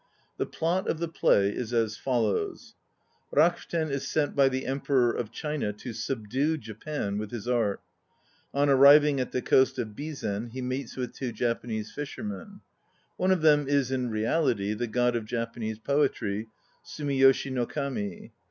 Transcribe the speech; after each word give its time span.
The 0.37 0.47
plot 0.47 0.87
of 0.89 0.97
the 0.97 1.07
play 1.07 1.49
is 1.51 1.73
as 1.75 1.95
follows: 1.95 2.73
Rakuten 3.31 3.91
is 3.91 4.07
sent 4.07 4.35
by 4.35 4.49
the 4.49 4.65
Emperor 4.65 5.11
of 5.15 5.31
China 5.31 5.71
to 5.73 5.93
"subdue" 5.93 6.57
Japan 6.57 7.19
with 7.19 7.29
his 7.29 7.47
art. 7.47 7.83
On 8.51 8.67
arriving 8.67 9.19
at 9.19 9.31
the 9.31 9.43
coast 9.43 9.77
of 9.77 9.95
Bizen, 9.95 10.47
he 10.49 10.61
meets 10.63 10.97
with 10.97 11.13
two 11.13 11.31
Japanese 11.31 11.91
fishermen. 11.91 12.61
One 13.17 13.29
of 13.29 13.43
them 13.43 13.67
is 13.67 13.91
in 13.91 14.09
reality 14.09 14.73
the 14.73 14.87
god 14.87 15.15
of 15.15 15.25
Japanese 15.25 15.77
poetry, 15.77 16.47
Sumiyoshi 16.83 17.51
no 17.51 17.67
Kami. 17.67 18.31